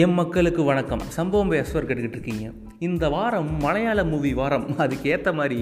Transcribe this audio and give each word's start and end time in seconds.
M 0.00 0.14
மக்களுக்கு 0.18 0.62
வணக்கம். 0.68 1.02
சம்பவம் 1.16 1.50
எஸ்வர் 1.58 1.86
கேட்டுக்கிட்டு 1.88 2.16
இருக்கீங்க. 2.18 2.44
இந்த 2.86 3.04
வாரம் 3.14 3.50
மலையாள 3.64 4.00
மூவி 4.12 4.30
வாரம். 4.38 4.64
அதுக்கு 4.84 5.10
ஏற்ற 5.14 5.30
மாதிரி 5.38 5.58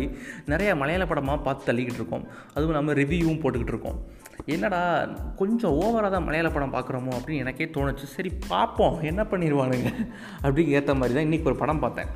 நிறையா 0.52 0.72
மலையாள 0.82 1.04
படமாக 1.12 1.38
பார்த்து 1.46 1.66
தள்ளிக்கிட்டு 1.68 2.00
இருக்கோம். 2.00 2.26
அதுவும் 2.54 2.76
நம்ம 2.78 2.94
ரிவ்யூவும் 3.00 3.40
போட்டுக்கிட்டு 3.44 3.74
இருக்கோம். 3.74 3.98
என்னடா 4.54 4.82
கொஞ்சம் 5.40 5.74
ஓவராக 5.80 6.10
தான் 6.14 6.26
மலையாள 6.28 6.52
படம் 6.56 6.74
பார்க்குறோமோ 6.76 7.12
அப்படின்னு 7.16 7.42
எனக்கே 7.44 7.68
தோணுச்சு. 7.76 8.06
சரி 8.14 8.32
பார்ப்போம். 8.52 8.96
என்ன 9.10 9.24
பண்ணிடுவானுங்க 9.32 9.90
அப்படின்னு 10.44 10.76
ஏற்ற 10.78 10.94
மாதிரி 11.00 11.16
தான் 11.18 11.28
இன்றைக்கி 11.28 11.50
ஒரு 11.52 11.60
படம் 11.64 11.82
பார்த்தேன். 11.86 12.12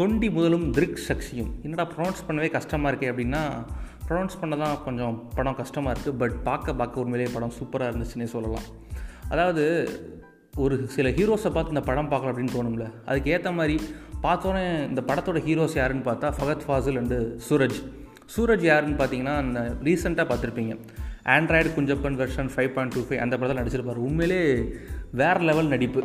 தொண்டி 0.00 0.30
முதலும் 0.36 0.68
திருக் 0.78 1.04
சக்சியும். 1.08 1.50
என்னடா 1.64 1.88
ப்ரொனவுன்ஸ் 1.94 2.26
பண்ணவே 2.28 2.50
கஷ்டமாக 2.58 2.92
இருக்கே 2.92 3.12
அப்படின்னா 3.14 3.44
ப்ரொனவுன்ஸ் 4.06 4.40
பண்ண 4.42 4.54
தான் 4.66 4.78
கொஞ்சம் 4.86 5.16
படம் 5.38 5.60
கஷ்டமாக 5.64 5.94
இருக்குது 5.94 6.18
பட் 6.22 6.38
பார்க்க 6.50 6.80
பார்க்க 6.82 7.04
உண்மையிலேயே 7.06 7.32
படம் 7.38 7.58
சூப்பராக 7.60 7.92
இருந்துச்சுன்னே 7.92 8.30
சொல்லலாம். 8.36 8.68
அதாவது 9.34 9.64
ஒரு 10.56 10.86
சில 10.88 11.08
ஹீரோஸை 11.08 11.50
பார்த்து 11.50 11.68
இந்த 11.68 11.80
படம் 11.80 12.08
பார்க்கலாம் 12.08 12.36
அப்படின்னு 12.36 12.50
தோணும்ல. 12.50 12.90
அதுக்கு 13.06 13.30
ஏற்ற 13.30 13.50
மாதிரி 13.52 13.80
பார்த்தோன்னே 14.22 14.88
இந்த 14.88 15.02
படத்தோட 15.06 15.38
ஹீரோஸ் 15.48 15.76
யாருன்னு 15.76 16.10
பார்த்தா 16.10 16.32
ஃபகத் 16.40 16.60
ஃபாசில் 16.68 16.98
அண்டு 17.00 17.38
சூரஜ். 17.48 17.84
சூரஜ் 18.36 18.60
யாருன்னு 18.60 19.04
பார்த்தீங்கன்னா 19.04 19.36
அந்த 19.36 19.76
ரீசெண்டாக 19.84 20.30
பார்த்துருப்பீங்க. 20.30 20.78
Android 21.24 21.70
Kunjappan 21.76 22.18
version 22.22 22.50
five 22.56 22.68
point 22.68 22.92
two 22.92 23.00
five 23.00 23.18
அந்த 23.18 23.38
படத்தில் 23.38 23.62
நடிச்சிருப்பார். 23.62 23.94
உண்மையிலே 23.94 24.72
வேறு 25.12 25.40
லெவல் 25.40 25.66
நடிப்பு. 25.66 26.04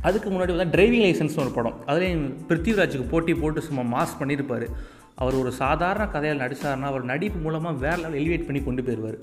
அதுக்கு 0.00 0.30
முன்னாடி 0.30 0.56
வந்து 0.56 0.78
டிரைவிங் 0.78 1.06
லைசன்ஸ்னு 1.06 1.40
ஒரு 1.40 1.50
படம். 1.50 1.84
அதுலேயும் 1.86 2.34
பிருத்திவிராஜுக்கு 2.48 3.08
போட்டி 3.08 3.34
போட்டு 3.34 3.60
சும்மா 3.60 4.02
மாஸ் 4.02 4.22
பண்ணியிருப்பார் 4.22 4.66
அவர் 5.14 5.34
ஒரு 5.34 5.52
சாதாரண 5.52 6.06
கதையில் 6.06 6.38
நடித்தார்னா 6.38 6.80
அவர் 6.80 7.02
நடிப்பு 7.02 7.38
மூலமாக 7.38 7.76
வேறு 7.76 7.96
லெவல் 7.96 8.20
எலிவேட் 8.20 8.44
பண்ணி 8.44 8.62
கொண்டு 8.62 8.82
போயிடுவார் 8.82 9.20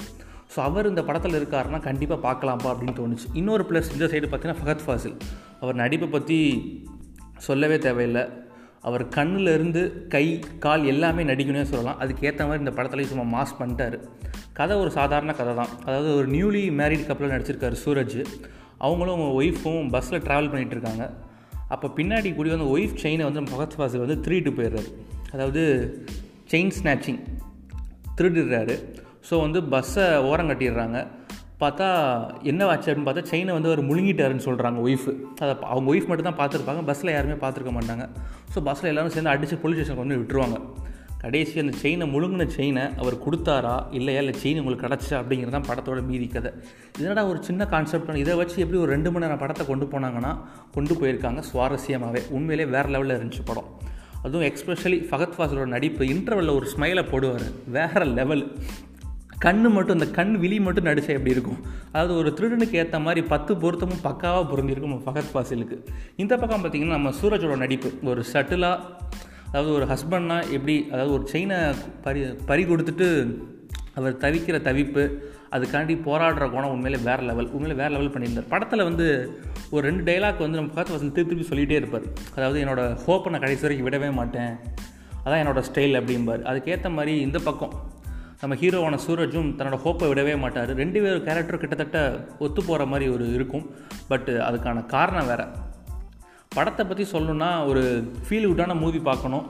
ஸோ 0.55 0.59
அவர் 0.59 0.89
இந்த 0.89 1.01
படத்தில் 1.03 1.37
இருக்காருன்னா 1.39 1.79
கண்டிப்பாக 1.79 2.21
பார்க்கலாம்ப்பா 2.27 2.69
அப்படின்னு 2.71 2.97
தோணுச்சு. 2.99 3.27
இன்னொரு 3.33 3.63
ப்ளஸ் 3.69 3.91
இந்த 3.93 4.05
சைடு 4.05 4.27
பார்த்தீங்கன்னா 4.27 4.61
ஃபகத் 4.61 4.85
ஃபாசில். 4.85 5.15
அவர் 5.59 5.75
நடிப்பை 5.75 6.07
பற்றி 6.07 6.37
சொல்லவே 7.37 7.77
தேவையில்லை. 7.77 8.23
அவர் 8.81 9.03
கண்ணிலிருந்து 9.07 10.07
கை 10.07 10.39
கால் 10.59 10.85
எல்லாமே 10.85 11.23
நடிக்கணும்னு 11.23 11.71
சொல்லலாம். 11.71 11.99
அதுக்கேற்ற 11.99 12.41
மாதிரி 12.47 12.63
இந்த 12.65 12.73
படத்துலேயும் 12.77 13.11
சும்மா 13.11 13.25
மாஸ் 13.35 13.59
பண்ணிட்டார். 13.59 13.97
கதை 14.53 14.77
ஒரு 14.77 14.91
சாதாரண 14.91 15.33
கதை 15.33 15.55
தான். 15.55 15.71
அதாவது 15.85 16.15
ஒரு 16.15 16.27
நியூலி 16.27 16.63
மேரிட் 16.79 17.05
கப்பலில் 17.05 17.33
நடிச்சிருக்காரு 17.35 17.77
சூரஜ். 17.85 18.19
அவங்களும் 18.77 19.15
அவங்க 19.15 19.41
ஒய்ஃபும் 19.41 19.89
பஸ்ஸில் 19.89 20.19
ட்ராவல் 20.19 20.49
பண்ணிகிட்டு 20.51 20.77
இருக்காங்க. 20.77 21.05
அப்போ 21.69 21.87
பின்னாடி 21.97 22.35
கூடி 22.35 22.49
வந்து 22.49 22.77
ஒய்ஃப் 22.77 22.95
செயினை 22.95 23.25
வந்து 23.31 23.41
ஃபகத் 23.51 23.77
ஃபாசில் 23.77 24.03
வந்து 24.07 24.17
திருடிட்டு 24.25 24.51
போயிடுறாரு. 24.57 24.89
அதாவது 25.31 25.61
செயின் 26.51 26.73
ஸ்நாச்சிங் 26.79 27.21
திருடுறாரு 28.17 28.75
ஸோ 29.29 29.33
வந்து 29.45 29.59
பஸ்ஸை 29.73 30.05
ஓரம் 30.29 30.49
கட்டிடுறாங்க. 30.51 30.99
பார்த்தா 31.61 31.85
என்ன 32.51 32.65
ஆச்சு 32.71 32.87
அப்படின்னு 32.89 33.07
பார்த்தா 33.09 33.29
செயினை 33.31 33.51
வந்து 33.55 33.69
அவர் 33.69 33.81
முழுங்கிட்டாருன்னு 33.89 34.45
சொல்கிறாங்க 34.47 34.79
ஒய்ஃபு 34.87 35.11
அதை 35.43 35.53
அவங்க 35.73 35.87
ஒய்ஃப் 35.93 36.07
மட்டும் 36.09 36.27
தான் 36.29 36.39
பார்த்துருப்பாங்க 36.39 36.81
பஸ்ஸில் 36.89 37.15
யாருமே 37.15 37.37
பார்த்துருக்க 37.43 37.73
மாட்டாங்க. 37.77 38.05
ஸோ 38.53 38.61
பஸ்ஸில் 38.67 38.89
எல்லோரும் 38.91 39.13
சேர்ந்து 39.15 39.33
அடித்து 39.33 39.61
போலீஸ் 39.63 39.79
ஸ்டேஷன் 39.79 40.01
வந்து 40.01 40.17
விட்டுருவாங்க. 40.21 40.57
கடைசி 41.23 41.61
அந்த 41.61 41.73
செயினை 41.81 42.05
முழுங்கின 42.13 42.45
செயினை 42.55 42.81
அவர் 43.01 43.15
கொடுத்தாரா 43.25 43.75
இல்லையா 43.97 44.21
இல்லை 44.23 44.33
செயின் 44.41 44.59
உங்களுக்கு 44.61 44.85
கிடச்சா 44.85 45.15
அப்படிங்கிறது 45.19 45.55
தான் 45.57 45.67
படத்தோட 45.69 45.99
மீதி 46.09 46.27
கதை. 46.33 46.51
இதனடா 46.99 47.23
ஒரு 47.31 47.39
சின்ன 47.47 47.65
கான்செப்ட் 47.73 48.21
இதை 48.23 48.33
வச்சு 48.41 48.57
எப்படி 48.63 48.79
ஒரு 48.83 48.91
ரெண்டு 48.95 49.11
மணி 49.13 49.25
நேரம் 49.25 49.41
படத்தை 49.43 49.65
கொண்டு 49.69 49.85
போனாங்கன்னா 49.93 50.31
கொண்டு 50.75 50.95
போயிருக்காங்க 51.01 51.43
சுவாரஸ்யமாகவே 51.51 52.23
உண்மையிலே 52.37 52.65
வேறு 52.75 52.91
லெவலில் 52.95 53.17
இருந்துச்சு 53.17 53.45
படம். 53.51 53.69
அதுவும் 54.25 54.45
எக்ஸ்பெஷலி 54.49 54.99
ஃபகத் 55.11 55.37
ஃபாசலோட 55.37 55.69
நடிப்பு 55.75 56.03
இன்டர்வலில் 56.15 56.57
ஒரு 56.59 56.67
ஸ்மைலை 56.73 57.05
போடுவார். 57.13 57.47
வேறு 57.77 58.05
லெவல் 58.19 58.43
கண்ணு 59.41 59.69
மட்டும் 59.69 59.99
இந்த 59.99 60.11
கண் 60.11 60.37
விழி 60.37 60.59
மட்டும் 60.59 60.85
நடிச்சா 60.85 61.07
எப்படி 61.07 61.31
இருக்கும்? 61.31 61.57
அதாவது 61.91 62.15
ஒரு 62.15 62.33
திருடனுக்கு 62.33 62.73
ஏற்ற 62.73 62.99
மாதிரி 62.99 63.27
பத்து 63.27 63.53
பொருத்தமும் 63.55 64.03
பக்காவாக 64.03 64.49
பொருந்திருக்கும் 64.49 65.03
ஃபகத் 65.05 65.31
ஃபாசிலுக்கு. 65.33 65.77
இந்த 66.15 66.37
பக்கம் 66.37 66.63
பார்த்திங்கன்னா 66.63 66.95
நம்ம 66.97 67.11
சூரஜோட 67.21 67.57
நடிப்பு. 67.57 67.93
ஒரு 68.03 68.23
சட்டிலாக 68.33 68.79
அதாவது 69.47 69.73
ஒரு 69.73 69.85
ஹஸ்பண்ட்னா 69.85 70.43
எப்படி 70.51 70.87
அதாவது 70.91 71.13
ஒரு 71.13 71.27
செயினை 71.27 71.57
பறி 72.01 72.23
பறி 72.45 72.63
கொடுத்துட்டு 72.63 73.37
அவர் 73.95 74.17
தவிக்கிற 74.17 74.57
தவிப்பு 74.59 75.11
அதுக்காண்டி 75.51 75.95
போராடுற 76.05 76.49
குணம் 76.49 76.69
உண்மையிலே 76.69 77.03
வேறு 77.03 77.23
லெவல் 77.23 77.49
உண்மையிலே 77.51 77.73
வேறு 77.73 77.89
லெவல் 77.89 78.09
பண்ணியிருந்தார். 78.09 78.47
படத்தில் 78.49 78.83
வந்து 78.83 79.39
ஒரு 79.71 79.87
ரெண்டு 79.87 80.11
டைலாக் 80.11 80.37
வந்து 80.37 80.57
நம்ம 80.57 80.71
ஃபகத் 80.73 80.85
ஃபாசில் 80.85 81.11
திருப்பி 81.11 81.23
திருப்பி 81.23 81.57
சொல்லிகிட்டே 81.57 81.77
இருப்பார். 81.77 82.01
அதாவது 82.35 82.65
என்னோடய 82.65 82.97
ஹோப்பை 83.07 83.29
நான் 83.29 83.39
கடைசி 83.39 83.61
வரைக்கும் 83.61 83.89
விடவே 83.89 84.13
மாட்டேன். 84.13 84.49
அதான் 85.25 85.43
என்னோடய 85.43 85.63
ஸ்டைல் 85.73 85.99
அப்படிம்பார். 86.01 86.41
அதுக்கேற்ற 86.41 86.91
மாதிரி 86.91 87.19
இந்த 87.19 87.39
பக்கம். 87.39 87.91
நம்ம 88.43 88.55
ஹீரோவான 88.61 88.95
சூரஜும் 89.03 89.49
தன்னோட 89.57 89.75
ஹோப்பை 89.83 90.05
விடவே 90.11 90.31
மாட்டார். 90.39 90.71
ரெண்டு 90.79 90.99
பேர் 91.03 91.19
கேரக்டர் 91.27 91.59
கிட்டத்தட்ட 91.61 91.99
ஒத்து 92.45 92.61
போகிற 92.63 92.85
மாதிரி 92.85 93.05
ஒரு 93.13 93.25
இருக்கும். 93.35 93.63
பட்டு 94.09 94.33
அதுக்கான 94.47 94.85
காரணம் 94.93 95.27
வேறு. 95.27 95.45
படத்தை 96.55 96.83
பற்றி 96.85 97.05
சொல்லணுன்னா 97.11 97.49
ஒரு 97.69 97.83
ஃபீல் 98.25 98.47
குட்டான 98.49 98.75
மூவி 98.81 98.99
பார்க்கணும். 99.09 99.45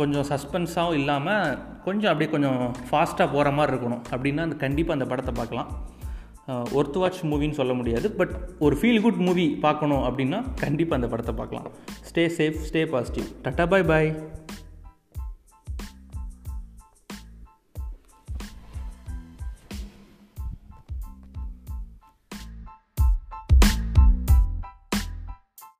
கொஞ்சம் 0.00 0.26
சஸ்பென்ஸாகவும் 0.30 0.98
இல்லாமல் 1.00 1.58
கொஞ்சம் 1.86 2.10
அப்படியே 2.12 2.30
கொஞ்சம் 2.34 2.62
ஃபாஸ்ட்டாக 2.90 3.28
போகிற 3.34 3.52
மாதிரி 3.58 3.74
இருக்கணும். 3.74 4.04
அப்படின்னா 4.14 4.44
அந்த 4.46 4.58
கண்டிப்பாக 4.64 4.96
அந்த 4.98 5.08
படத்தை 5.12 5.34
பார்க்கலாம். 5.40 5.72
ஒர்த்து 6.78 7.02
வாட்ச் 7.02 7.20
மூவின்னு 7.32 7.58
சொல்ல 7.60 7.74
முடியாது. 7.80 8.06
பட் 8.20 8.32
ஒரு 8.66 8.76
ஃபீல் 8.80 9.02
குட் 9.06 9.20
மூவி 9.26 9.48
பார்க்கணும் 9.66 10.06
அப்படின்னா 10.08 10.40
கண்டிப்பாக 10.64 10.98
அந்த 11.00 11.10
படத்தை 11.14 11.34
பார்க்கலாம். 11.40 11.68
Stay 12.10 12.26
safe 12.38 12.62
stay 12.70 12.84
positive 12.94 13.28
tata 13.44 13.66
bye 13.74 13.88
bye 13.92 14.10